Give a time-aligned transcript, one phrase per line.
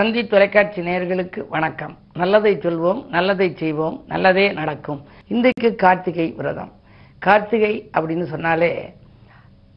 [0.00, 1.98] தந்தி தொலைக்காட்சி நேயர்களுக்கு வணக்கம்.
[2.14, 5.00] நல்லதை சொல்வோம் நல்லதை செய்வோம் நல்லதே நடக்கும்.
[5.28, 6.72] இன்றைக்கு கார்த்திகை விரதம்.
[7.18, 8.92] கார்த்திகை அப்படின்னு சொன்னாலே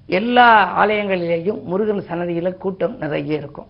[0.07, 0.47] எல்லா
[0.85, 3.65] ஆலயங்களிலேயும் முருகன் சன்னதியில் கூட்டம் நிறைய இருக்கும்.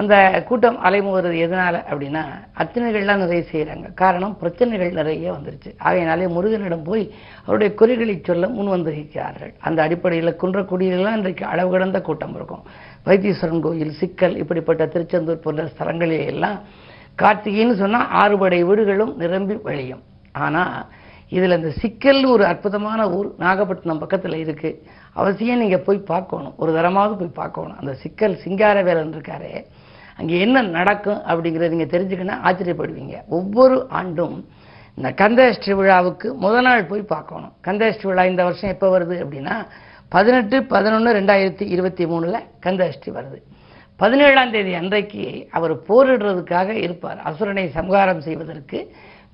[0.00, 0.14] அந்த
[0.48, 2.22] கூட்டம் அலைமுகிறது எதனால அப்படின்னா
[2.60, 5.70] அர்ச்சனைகள்லாம் நிறைய செய்கிறாங்க காரணம் பிரச்சனைகள் நிறைய வந்துருச்சு.
[5.86, 7.04] ஆகையினாலே முருகனிடம் போய்
[7.44, 9.52] அவருடைய குறிகளை சொல்ல முன் வந்திருக்கிறார்கள்.
[9.68, 12.64] அந்த அடிப்படையில் குன்றக்குடியிலாம் இன்றைக்கு அளவு கடந்த கூட்டம் இருக்கும்.
[13.08, 16.58] வைத்தீஸ்வரன் கோயில் சிக்கல் இப்படிப்பட்ட திருச்செந்தூர் போன்ற ஸ்தலங்களிலே எல்லாம்
[17.22, 20.04] கார்த்திகைன்னு சொன்னால் ஆறுபடை வீடுகளும் நிரம்பி வழியும்.
[20.44, 20.76] ஆனால்
[21.36, 23.28] இதில் இந்த சிக்கல்னு ஒரு அற்புதமான ஊர்.
[23.44, 24.78] நாகப்பட்டினம் பக்கத்தில் இருக்குது
[25.20, 26.54] அவசியம் நீங்கள் போய் பார்க்கணும்.
[26.62, 27.78] ஒரு தரமாவது போய் பார்க்கணும்.
[27.80, 29.54] அந்த சிக்கல் சிங்காரவேலன் இருக்காரே
[30.18, 33.16] அங்கே என்ன நடக்கும் அப்படிங்கிறத நீங்கள் தெரிஞ்சுக்கணும் ஆச்சரியப்படுவீங்க.
[33.38, 34.36] ஒவ்வொரு ஆண்டும்
[34.98, 37.52] இந்த கந்தஷ்டி விழாவுக்கு முத நாள் போய் பார்க்கணும்.
[37.66, 39.56] கந்தஷ்டி விழா இந்த வருஷம் எப்போ வருது அப்படின்னா
[40.14, 43.38] பதினெட்டு பதினொன்று ரெண்டாயிரத்தி இருபத்தி மூணில் கந்தஷ்டி வருது.
[44.00, 45.22] பதினேழாம் தேதி அன்றைக்கு
[45.56, 47.20] அவர் போரிடுறதுக்காக இருப்பார்.
[47.28, 48.80] அசுரனை சம்ஹாரம் செய்வதற்கு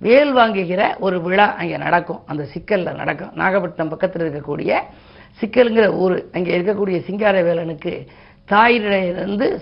[0.00, 2.20] வேல் வாங்குகிற ஒரு விழா அங்கே நடக்கும்.
[2.30, 3.33] அந்த சிக்கலில் நடக்கும்.
[3.41, 4.72] நாகப்பட்டினம் பக்கத்தில் இருக்கக்கூடிய
[5.41, 6.17] சிக்கலுங்கிற ஊர்.
[6.36, 7.92] அங்கே இருக்கக்கூடிய சிங்கார வேலனுக்கு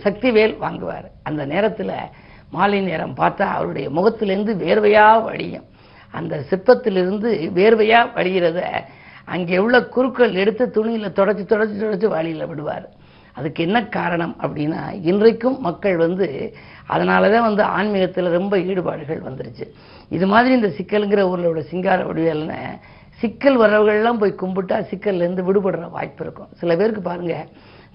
[0.05, 1.09] சக்தி வேல் வாங்குவார்.
[1.28, 1.95] அந்த நேரத்தில்
[2.55, 5.67] மாலை நேரம் பார்த்தா அவருடைய முகத்திலிருந்து வேர்வையாக வழியும்.
[6.14, 7.28] அந்த சிற்பத்திலிருந்து
[7.59, 8.61] வேர்வையாக வழிகிறத
[9.34, 12.87] அங்கே உள்ள குருக்கள் எடுத்து துணியில் தொடச்சி தொடச்சி தொடச்சி வாளியில் விடுவார்.
[13.39, 16.27] அதுக்கு என்ன காரணம் அப்படின்னா இன்றைக்கும் மக்கள் வந்து
[16.94, 19.67] அதனால தான் வந்து ஆன்மீகத்தில் ரொம்ப ஈடுபாடுகள் வந்துருச்சு.
[20.17, 22.59] இது மாதிரி இந்த சிக்கலுங்கிற ஊரில் உள்ள சிங்கார வடிவேல்னு
[23.20, 26.50] சிக்கல் வர்றவர்கள்லாம் போய் கும்பிட்டா சிக்கல்லேருந்து விடுபடுற வாய்ப்பு இருக்கும்.
[26.61, 27.47] சில பேருக்கு பாருங்கள்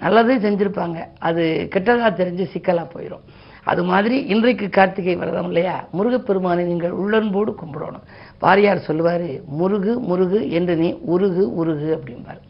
[0.03, 0.99] நல்லதே செஞ்சுருப்பாங்க.
[1.27, 1.43] அது
[1.73, 3.25] கெட்டதாக தெரிஞ்சு சிக்கலாக போயிடும்
[3.71, 5.75] அது மாதிரி இன்றைக்கு கார்த்திகை விரதம் இல்லையா?
[5.97, 8.05] முருகப்பெருமானை நீங்கள் உள்ளன்போடு கும்பிடணும்.
[8.43, 9.27] வாரியார் சொல்லுவார்
[9.59, 12.41] முருகு முருகு என்று நீ உருகு உருகு அப்படிம்பார்.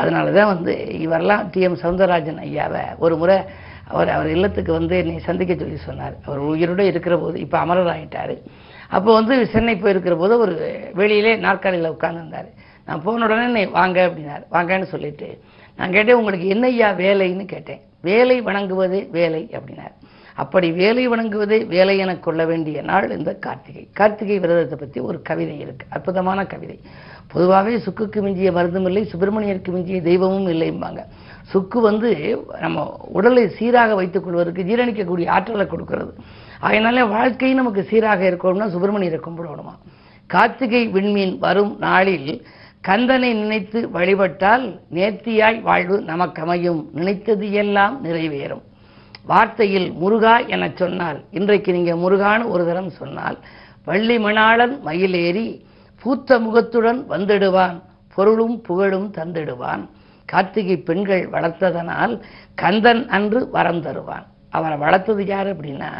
[0.00, 3.38] அதனால தான் வந்து இவரெல்லாம் டிஎம் சவுந்தரராஜன் ஐயாவை ஒரு முறை
[3.92, 6.14] அவர் அவர் இல்லத்துக்கு வந்து என்னை சந்திக்க சொல்லி சொன்னார்.
[6.26, 8.34] அவர் உயிரோடு இருக்கிற போது இப்போ அமரர் ஆகிட்டார்
[8.96, 10.54] அப்போ வந்து சென்னை போயிருக்கிற போது ஒரு
[11.00, 12.48] வெளியிலே நாற்காலியில் உட்காந்துருந்தார்
[12.86, 14.44] நான் போன உடனே என்னை வாங்க அப்படின்னார்.
[14.54, 15.28] வாங்கன்னு சொல்லிட்டு
[15.76, 17.80] நான் கேட்டேன் உங்களுக்கு என்ன ஐயா வேலைன்னு கேட்டேன்.
[18.00, 19.94] வேலை வணங்குவதே வேலை அப்படின்னார்.
[20.34, 23.88] அப்படி வேலை வணங்குவதே வேலை என கொள்ள வேண்டிய நாள் இந்த கார்த்திகை.
[23.92, 25.86] கார்த்திகை விரதத்தை பற்றி ஒரு கவிதை இருக்கு.
[25.88, 26.80] அற்புதமான கவிதை.
[27.32, 31.02] பொதுவாகவே சுக்குக்கு மிஞ்சிய மருந்தும் இல்லை சுப்பிரமணியருக்கு மிஞ்சிய தெய்வமும் இல்லைம்பாங்க.
[31.42, 32.10] சுக்கு வந்து
[32.60, 36.14] நம்ம உடலை சீராக வைத்துக் கொள்வதற்கு ஜீரணிக்கக்கூடிய ஆற்றலை கொடுக்கிறது.
[36.60, 39.74] அதனால வாழ்க்கையும் நமக்கு சீராக இருக்கணும்னா சுப்பிரமணியரை கும்பிடணுமா?
[40.26, 42.46] கார்த்திகை விண்மீன் வரும் நாளில்
[42.88, 46.80] கந்தனை நினைத்து வழிபட்டால் நேர்த்தியாய் வாழ்வு நமக்கமையும்.
[46.92, 48.64] நினைத்தது எல்லாம் நிறைவேறும்.
[49.28, 53.38] வார்த்தையில் முருகா என சொன்னால் இன்றைக்கு நீங்க முருகான்னு ஒரு தரம் சொன்னால்
[53.84, 55.46] வள்ளி மணாளன் மயிலேறி
[56.02, 57.76] பூத்த முகத்துடன் வந்திடுவான்
[58.14, 59.84] பொருளும் புகழும் தந்திடுவான்.
[60.24, 62.14] கார்த்திகை பெண்கள் வளர்த்ததனால்
[62.54, 64.26] கந்தன் அன்று வரம் தருவான்.
[64.50, 65.90] அவரை வளர்த்தது யார் அப்படின்னா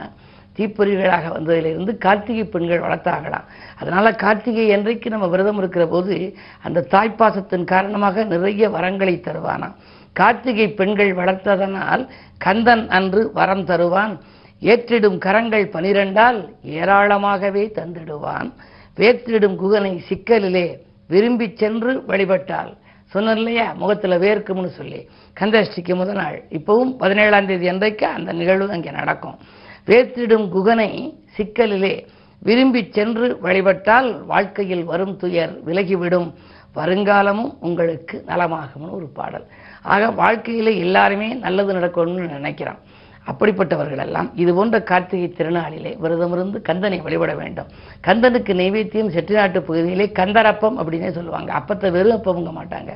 [0.59, 3.47] தீப்பொறிகளாக வந்ததிலிருந்து கார்த்திகை பெண்கள் வளர்த்தாகலாம்
[3.81, 9.75] அதனால் கார்த்திகை என்றைக்கு நம்ம விரதம் இருக்கிற போது அந்த தாய்ப்பாசத்தின் காரணமாக நிறைய வரங்களை தருவானாம்.
[10.13, 12.03] கார்த்திகை பெண்கள் வளர்த்ததனால்
[12.39, 14.15] கந்தன் அன்று வரம் தருவான்.
[14.63, 18.51] ஏற்றிடும் கரங்கள் பனிரெண்டால் ஏராளமாகவே தந்திடுவான்.
[18.97, 20.67] வேற்றிடும் குகனை சிக்கலிலே
[21.09, 22.71] விரும்பி சென்று வழிபட்டால்
[23.13, 23.73] சொன்ன இல்லையா?
[23.73, 25.01] முகத்தில் வேர்க்கும்னு சொல்லி.
[25.41, 26.43] கந்தஷ்டிக்கு முதல் நாள்.
[26.51, 29.39] இப்பவும் பதினேழாம் தேதி அன்றைக்கு அந்த நிகழ்வு அங்கே நடக்கும்.
[29.87, 32.07] வேற்றிடும் குகனை சிக்கலிலே
[32.39, 36.33] விரும்பிச் சென்று வழிபட்டால் வாழ்க்கையில் வரும் துயர் விலகிவிடும்.
[36.75, 39.47] வருங்காலமும் உங்களுக்கு நலமாகும்னு ஒரு பாடல்.
[39.83, 42.79] ஆக வாழ்க்கையில் எல்லாருமே நல்லது நடக்கணும்னு நினைக்கிறான்.
[43.27, 47.67] அப்படிப்பட்டவர்களெல்லாம் இது போன்ற கார்த்திகை திருநாளிலே விரதமிருந்து கந்தனை வழிபட வேண்டும்.
[48.07, 51.53] கந்தனுக்கு நைவேத்தியம் செட்டிநாட்டு பகுதியிலே கந்தரப்பம் அப்படின்னே சொல்லுவாங்க.
[51.53, 52.91] அப்பத்தை வெறும் அப்பமுங்க மாட்டாங்க.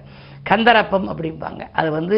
[0.50, 1.62] கந்தரப்பம் அப்படிம்பாங்க.
[1.80, 2.16] அது வந்து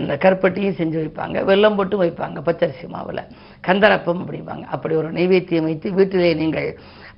[0.00, 3.22] இந்த கருப்பட்டியும் செஞ்சு வைப்பாங்க வெல்லம் போட்டு வைப்பாங்க பச்சரிசி மாவில்.
[3.68, 4.64] கந்தரப்பம் அப்படிம்பாங்க.
[4.74, 6.68] அப்படி ஒரு நைவேத்தியம் வைத்து வீட்டிலே நீங்கள்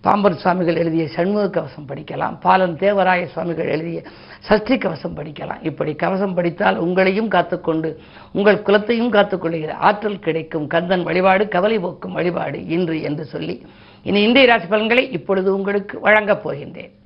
[0.07, 4.01] பாம்பன் சுவாமிகள் எழுதிய சண்முக கவசம் படிக்கலாம் பாலன் தேவராய சுவாமிகள் எழுதிய
[4.49, 5.63] சஷ்டி கவசம் படிக்கலாம்.
[5.63, 7.91] இப்படி கவசம் படித்தால் உங்களையும் காத்துக்கொண்டு
[8.33, 10.67] உங்கள் குலத்தையும் காத்துக்கொள்கிற ஆற்றல் கிடைக்கும்.
[10.67, 13.57] கந்தன் வழிபாடு கவலை போக்கும் வழிபாடு இன்று என்று சொல்லி
[14.03, 17.06] இனி இந்திய ராசி பலன்களை இப்பொழுது உங்களுக்கு வழங்கப் போகின்றேன்.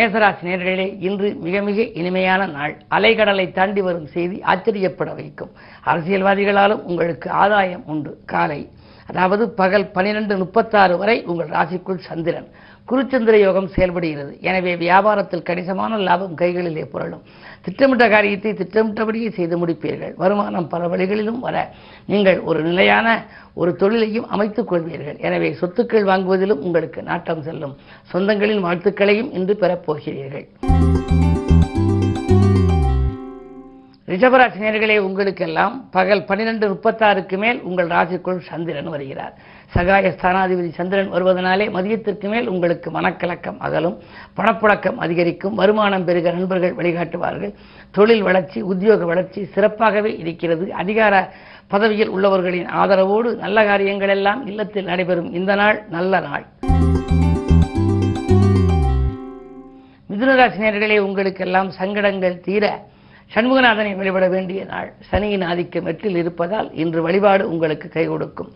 [0.00, 2.74] மேசராசி நேர்களே இன்று மிக மிக இனிமையான நாள்.
[2.90, 5.50] அலைகடலை தாண்டி வரும் செய்தி ஆச்சரியப்பட வைக்கும்.
[5.84, 8.18] அரசியல்வாதிகளாலும் உங்களுக்கு ஆதாயம் உண்டு.
[8.26, 8.68] காலை.
[9.06, 12.48] அதாவது பகல் பனிரெண்டு முப்பத்தாறு வரை உங்கள் ராசிக்குள் சந்திரன்.
[12.88, 14.38] குருச்சந்திர யோகம் செயல்படுகிறது.
[14.40, 17.24] எனவே வியாபாரத்தில் கணிசமான லாபம் கைகளிலே புரளும்.
[17.64, 20.14] திட்டமிட்ட காரியத்தை திட்டமிட்டபடியே செய்து முடிப்பீர்கள்.
[20.16, 21.56] வருமானம் பல வழிகளிலும் வர
[22.06, 23.06] நீங்கள் ஒரு நிலையான
[23.54, 25.18] ஒரு தொழிலையும் அமைத்துக் கொள்வீர்கள்.
[25.18, 27.76] எனவே சொத்துக்கள் வாங்குவதிலும் உங்களுக்கு நாட்டம் செல்லும்.
[28.12, 30.69] சொந்தங்களின் வாழ்த்துக்களையும் இன்று பெறப்போகிறீர்கள்
[34.10, 39.34] ரிஷபராசி நேர்களே உங்களுக்கெல்லாம் பகல் பன்னிரெண்டு முப்பத்தாறுக்கு மேல் உங்கள் ராசிக்குள் சந்திரன் வருகிறார்.
[39.74, 43.96] சகாய ஸ்தானாதிபதி சந்திரன் வருவதனாலே மதியத்திற்கு மேல் உங்களுக்கு மனக்கலக்கம் அகலும்
[44.36, 47.54] பணப்புழக்கம் அதிகரிக்கும் வருமானம் பெருக நண்பர்கள் வழிகாட்டுவார்கள்.
[47.90, 50.66] தொழில் வளர்ச்சி உத்தியோக வளர்ச்சி சிறப்பாகவே இருக்கிறது.
[50.82, 51.14] அதிகார
[51.68, 55.32] பதவியில் உள்ளவர்களின் ஆதரவோடு நல்ல காரியங்கள் எல்லாம் இல்லத்தில் நடைபெறும்.
[55.32, 56.46] இந்த நாள் நல்ல நாள்.
[60.12, 62.66] மிதுனராசினியர்களே உங்களுக்கெல்லாம் சங்கடங்கள் தீர
[63.34, 64.88] சண்முகநாதனை வழிபட வேண்டிய நாள்.
[65.10, 68.48] சனியின் ஆதிக்கம் எட்டில் இருப்பதால் இன்று வழிபாடு உங்களுக்கு கை கொடுக்கும்.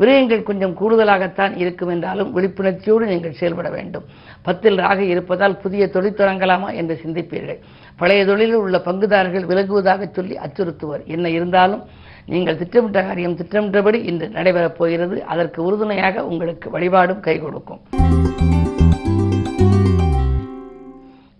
[0.00, 4.04] விரயங்கள் கொஞ்சம் கூடுதலாகத்தான் இருக்கும் என்றாலும் விழிப்புணர்ச்சியோடு நீங்கள் செயல்பட வேண்டும்.
[4.42, 7.60] பத்தில் ராக இருப்பதால் புதிய தொழில் தொடங்கலாமா என்று சிந்திப்பீர்கள்.
[7.96, 11.04] பழைய தொழிலில் உள்ள பங்குதாரர்கள் விலகுவதாக சொல்லி அச்சுறுத்துவர்.
[11.06, 11.82] என்ன இருந்தாலும்
[12.26, 15.24] நீங்கள் திட்டமிட்ட காரியம் திட்டமிட்டபடி இன்று நடைபெறப் போகிறது.
[15.24, 17.82] அதற்கு உறுதுணையாக உங்களுக்கு வழிபாடும் கை கொடுக்கும்.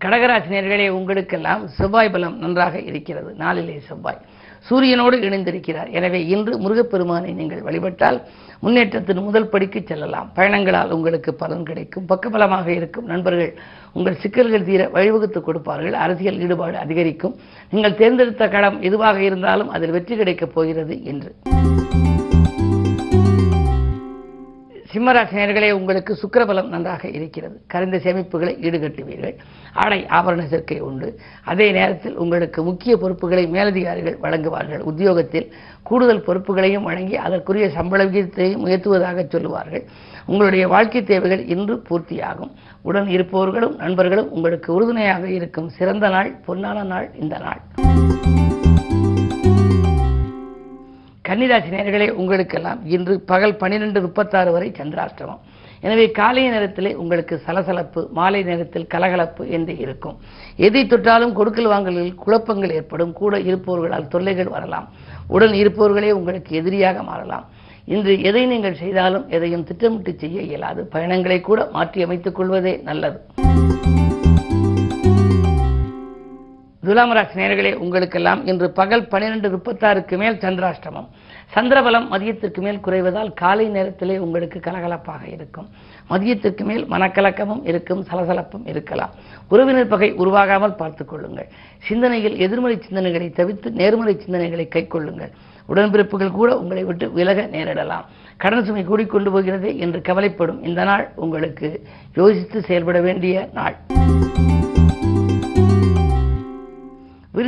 [0.03, 3.29] கடகராசினியர்களே உங்களுக்கெல்லாம் செவ்வாய் பலம் நன்றாக இருக்கிறது.
[3.43, 4.21] நாளிலே செவ்வாய்.
[4.69, 5.89] சூரியனோடு இணைந்திருக்கிறார்.
[5.97, 8.17] எனவே இன்று முருகப்பெருமானை நீங்கள் வழிபட்டால்
[8.63, 10.27] முன்னேற்றத்தின் முதல் படிக்கு செல்லலாம்.
[10.37, 12.05] பயணங்களால் உங்களுக்கு பலன் கிடைக்கும்.
[12.11, 13.05] பக்கபலமாக இருக்கும்.
[13.05, 13.53] நண்பர்கள்
[13.93, 15.93] உங்கள் சிக்கல்கள் தீர வழிவகுத்து கொடுப்பார்கள்.
[15.93, 17.35] அரசியல் ஈடுபாடு அதிகரிக்கும்.
[17.71, 21.31] நீங்கள் தேர்ந்தெடுத்த களம் எதுவாக இருந்தாலும் அதில் வெற்றி கிடைக்கப் போகிறது என்று.
[24.93, 27.61] சிம்மராசினியர்களே உங்களுக்கு சுக்கரபலம் நன்றாக இருக்கிறது.
[27.67, 29.35] கரைந்த சேமிப்புகளை ஈடுகட்டுவீர்கள்.
[29.73, 31.19] ஆடை ஆபரண சேர்க்கை உண்டு.
[31.43, 34.79] அதே நேரத்தில் உங்களுக்கு முக்கிய பொறுப்புகளை மேலதிகாரிகள் வழங்குவார்கள்.
[34.79, 35.53] உத்தியோகத்தில்
[35.83, 39.83] கூடுதல் பொறுப்புகளையும் வழங்கி அதற்குரிய சம்பள விகிதத்தையும் உயர்த்துவதாக சொல்லுவார்கள்.
[40.25, 42.51] உங்களுடைய வாழ்க்கை தேவைகள் இன்று பூர்த்தியாகும்.
[42.81, 45.69] உடன் இருப்பவர்களும் நண்பர்களும் உங்களுக்கு உறுதுணையாக இருக்கும்.
[45.69, 47.82] சிறந்த நாள் பொன்னான நாள் இந்த நாள்.
[51.27, 55.43] கன்னிராசி நேர்களே உங்களுக்கெல்லாம் இன்று பகல் பன்னிரெண்டு முப்பத்தாறு வரை சந்திராஷ்டமம்.
[55.85, 60.17] எனவே காலை நேரத்திலே உங்களுக்கு சலசலப்பு மாலை நேரத்தில் கலகலப்பு என்று இருக்கும்.
[60.67, 63.13] எதை தொட்டாலும் கொடுக்கல் வாங்கலில் குழப்பங்கள் ஏற்படும்.
[63.21, 64.89] கூட இருப்பவர்களால் தொல்லைகள் வரலாம்.
[65.35, 67.47] உடன் இருப்பவர்களே உங்களுக்கு எதிரியாக மாறலாம்.
[67.95, 70.83] இன்று எதை நீங்கள் செய்தாலும் எதையும் திட்டமிட்டு செய்ய இயலாது.
[70.95, 73.19] பயணங்களை கூட மாற்றி அமைத்துக் கொள்வதே நல்லது.
[76.85, 81.05] துலாம் ராசி நேர்களே உங்களுக்கெல்லாம் இன்று பகல் பனிரெண்டு முப்பத்தாறுக்கு மேல் சந்திராஷ்டமம்.
[81.55, 85.67] சந்திரபலம் மதியத்திற்கு மேல் குறைவதால் காலை நேரத்திலே உங்களுக்கு கலகலப்பாக இருக்கும்.
[86.09, 89.13] மதியத்திற்கு மேல் மனக்கலக்கமும் இருக்கும் சலசலப்பும் இருக்கலாம்.
[89.47, 91.47] உறவினர் பகை உருவாகாமல் பார்த்துக் கொள்ளுங்கள்.
[91.77, 95.33] சிந்தனையில் எதிர்மறை சிந்தனைகளை தவிர்த்து நேர்மறை சிந்தனைகளை கைக்கொள்ளுங்கள்
[95.69, 98.05] உடன்பிறப்புகள் கூட உங்களை விட்டு விலக நேரிடலாம்.
[98.37, 101.81] கடன் சுமை கூடிக்கொண்டு போகிறது என்று கவலைப்படும் இந்த நாள் உங்களுக்கு.
[102.15, 103.75] யோசித்து செயல்பட வேண்டிய நாள்.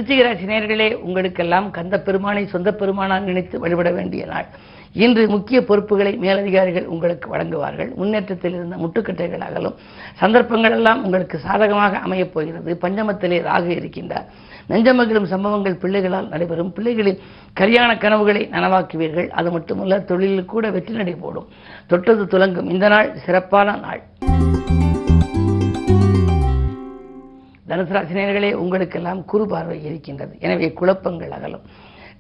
[0.06, 4.46] விருச்சிகராசி நேர்களே உங்களுக்கெல்லாம் கந்த பெருமானை சொந்த பெருமானாக நினைத்து வழிபட வேண்டிய நாள்.
[4.94, 7.96] இன்று முக்கிய பொறுப்புகளை மேலதிகாரிகள் உங்களுக்கு வழங்குவார்கள்.
[7.96, 9.76] முன்னேற்றத்தில் இருந்த முட்டுக்கட்டைகள் அகலும்.
[10.14, 12.78] சந்தர்ப்பங்கள் எல்லாம் உங்களுக்கு சாதகமாக அமையப் போகிறது.
[12.82, 14.26] பஞ்சமத்திலே ராகு இருக்கின்றார்.
[14.70, 16.74] நெஞ்சமகிழும் சம்பவங்கள் பிள்ளைகளால் நடைபெறும்.
[16.76, 17.20] பிள்ளைகளின்
[17.54, 19.30] கல்யாண கனவுகளை நனவாக்குவீர்கள்.
[19.30, 21.48] அது மட்டுமல்ல தொழிலில் கூட வெற்றி நடை போடும்.
[21.88, 22.70] தொட்டது துலங்கும்.
[22.70, 24.02] இந்த நாள் சிறப்பான நாள்.
[27.70, 30.38] தனுசு ராசினியர்களே உங்களுக்கெல்லாம் குறு பார்வை இருக்கின்றது.
[30.40, 31.62] எனவே குழப்பங்கள் அகலும்.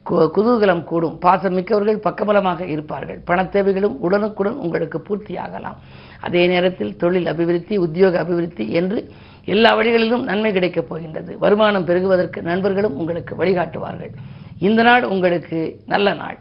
[0.10, 1.18] கு- குதூகலம் கூடும்.
[1.18, 3.22] பாசம் மிக்கவர்கள் பக்கபலமாக இருப்பார்கள்.
[3.28, 5.76] பணத்தேவைகளும் உடனுக்குடன் உங்களுக்கு பூர்த்தியாகலாம்.
[6.20, 9.12] அதே நேரத்தில் தொழில் அபிவிருத்தி உத்தியோக அபிவிருத்தி என்று
[9.46, 11.38] எல்லா வழிகளிலும் நன்மை கிடைக்கப் போகின்றது.
[11.38, 14.12] வருமானம் பெருகுவதற்கு நண்பர்களும் உங்களுக்கு வழிகாட்டுவார்கள்.
[14.60, 16.38] இந்த நாள் உங்களுக்கு நல்ல நாள்.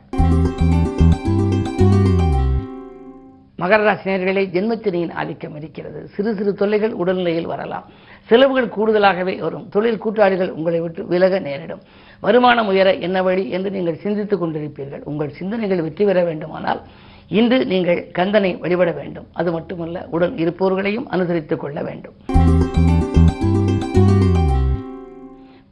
[3.65, 6.09] மகர ராசினியர்களே ஜென்மத்தினியின் ஆதிக்கம் இருக்கிறது.
[6.09, 7.85] சிறு சிறு தொல்லைகள் உடல்நிலையில் வரலாம்.
[8.25, 9.69] செலவுகள் கூடுதலாகவே வரும்.
[9.69, 11.81] தொழில் கூட்டாளிகள் உங்களை விட்டு விலக நேரிடும்.
[12.21, 15.01] வருமானம் உயர என்ன வழி என்று நீங்கள் சிந்தித்துக் கொண்டிருப்பீர்கள்.
[15.05, 16.81] உங்கள் சிந்தனைகள் வெற்றி பெற வேண்டுமானால்
[17.29, 19.27] இன்று நீங்கள் கந்தனை வழிபட வேண்டும்.
[19.33, 22.15] அது மட்டுமல்ல உடன் இருப்பவர்களையும் அனுசரித்துக் கொள்ள வேண்டும்.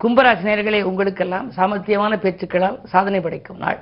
[0.04, 3.78] கும்பராசி உங்களுக்கெல்லாம் சாமர்த்தியமான பேச்சுக்களால் சாதனை படைக்கும் நாள்.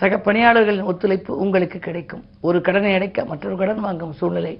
[0.00, 2.22] சக பணியாளர்களின் ஒத்துழைப்பு உங்களுக்கு கிடைக்கும்.
[2.40, 4.58] ஒரு கடனை அடைக்க மற்றொரு கடன் வாங்கும் சூழ்நிலை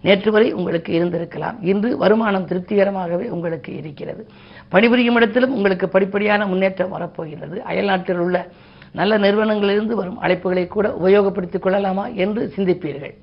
[0.00, 1.56] நேற்று வரை உங்களுக்கு இருந்திருக்கலாம்.
[1.60, 4.28] இன்று வருமானம் திருப்திகரமாகவே உங்களுக்கு இருக்கிறது.
[4.68, 8.48] பணிபுரியும் இடத்திலும் உங்களுக்கு படிப்படியான முன்னேற்றம் வரப்போகிறது அயல்நாட்டில் உள்ள
[8.92, 13.14] நல்ல நிறுவனங்களிலிருந்து வரும் அழைப்புகளை கூட உபயோகப்படுத்திக் கொள்ளலாமா என்று சிந்திப்பீர்கள்.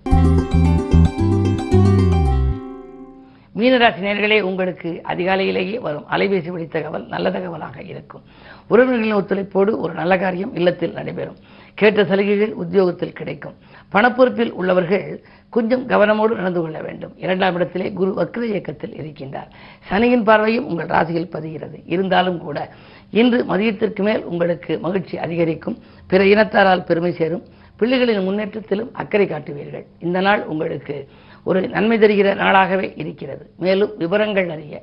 [3.55, 8.21] மீனராசி நேர்களே உங்களுக்கு அதிகாலையிலேயே வரும் அலைபேசி வழி தகவல் நல்ல தகவலாக இருக்கும்.
[8.69, 11.39] உறவினர்களின் ஒத்துழைப்போடு ஒரு நல்ல காரியம் இல்லத்தில் நடைபெறும்.
[11.79, 13.55] கேட்ட சலுகைகள் உத்தியோகத்தில் கிடைக்கும்.
[13.93, 15.05] பணப்பொறுப்பில் உள்ளவர்கள்
[15.49, 17.13] கொஞ்சம் கவனமோடு நடந்து கொள்ள வேண்டும்.
[17.17, 19.49] இரண்டாம் இடத்திலே குரு வக்ர இயக்கத்தில் இருக்கின்றார்.
[19.89, 21.77] சனியின் பார்வையும் உங்கள் ராசியில் பதிகிறது.
[21.85, 22.69] இருந்தாலும் கூட
[23.09, 25.77] இன்று மதியத்திற்கு மேல் உங்களுக்கு மகிழ்ச்சி அதிகரிக்கும்.
[26.07, 27.43] பிற இனத்தாரால் பெருமை சேரும்.
[27.79, 29.85] பிள்ளைகளின் முன்னேற்றத்திலும் அக்கறை காட்டுவீர்கள்.
[29.99, 31.07] இந்த நாள் உங்களுக்கு
[31.43, 33.49] ஒரு நன்மை தருகிற நாளாகவே இருக்கிறது.
[33.57, 34.81] மேலும் விவரங்கள் அறிய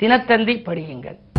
[0.00, 1.33] தினத்தந்தி படியுங்கள்.